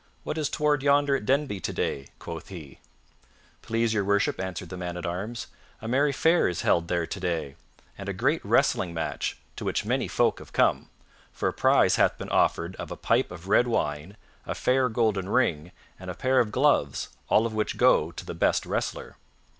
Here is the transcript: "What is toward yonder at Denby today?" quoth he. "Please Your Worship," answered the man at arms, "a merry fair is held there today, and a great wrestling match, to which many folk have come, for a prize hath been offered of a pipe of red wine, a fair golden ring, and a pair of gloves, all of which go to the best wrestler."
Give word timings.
"What 0.23 0.39
is 0.39 0.49
toward 0.49 0.81
yonder 0.81 1.15
at 1.15 1.27
Denby 1.27 1.59
today?" 1.59 2.07
quoth 2.17 2.47
he. 2.47 2.79
"Please 3.61 3.93
Your 3.93 4.03
Worship," 4.03 4.39
answered 4.39 4.69
the 4.69 4.75
man 4.75 4.97
at 4.97 5.05
arms, 5.05 5.45
"a 5.79 5.87
merry 5.87 6.11
fair 6.11 6.47
is 6.47 6.61
held 6.61 6.87
there 6.87 7.05
today, 7.05 7.55
and 7.99 8.09
a 8.09 8.11
great 8.13 8.43
wrestling 8.43 8.95
match, 8.95 9.37
to 9.57 9.63
which 9.63 9.85
many 9.85 10.07
folk 10.07 10.39
have 10.39 10.53
come, 10.53 10.89
for 11.31 11.47
a 11.49 11.53
prize 11.53 11.97
hath 11.97 12.17
been 12.17 12.29
offered 12.29 12.75
of 12.77 12.89
a 12.89 12.97
pipe 12.97 13.29
of 13.29 13.47
red 13.47 13.67
wine, 13.67 14.17
a 14.47 14.55
fair 14.55 14.89
golden 14.89 15.29
ring, 15.29 15.71
and 15.99 16.09
a 16.09 16.15
pair 16.15 16.39
of 16.39 16.51
gloves, 16.51 17.09
all 17.29 17.45
of 17.45 17.53
which 17.53 17.77
go 17.77 18.09
to 18.11 18.25
the 18.25 18.33
best 18.33 18.65
wrestler." 18.65 19.17